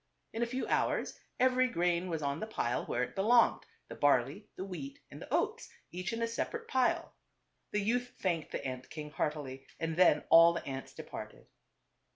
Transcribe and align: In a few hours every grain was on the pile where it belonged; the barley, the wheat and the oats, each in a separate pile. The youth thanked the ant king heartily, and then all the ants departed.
In 0.33 0.41
a 0.41 0.47
few 0.47 0.65
hours 0.65 1.19
every 1.39 1.67
grain 1.67 2.09
was 2.09 2.23
on 2.23 2.39
the 2.39 2.47
pile 2.47 2.87
where 2.87 3.03
it 3.03 3.13
belonged; 3.15 3.67
the 3.87 3.93
barley, 3.93 4.49
the 4.55 4.65
wheat 4.65 4.97
and 5.11 5.21
the 5.21 5.31
oats, 5.31 5.69
each 5.91 6.11
in 6.11 6.23
a 6.23 6.27
separate 6.27 6.67
pile. 6.67 7.13
The 7.69 7.81
youth 7.81 8.13
thanked 8.17 8.51
the 8.51 8.65
ant 8.65 8.89
king 8.89 9.11
heartily, 9.11 9.67
and 9.79 9.95
then 9.97 10.23
all 10.31 10.53
the 10.53 10.65
ants 10.65 10.95
departed. 10.95 11.45